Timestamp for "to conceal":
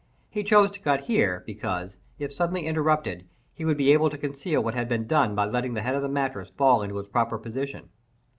4.09-4.63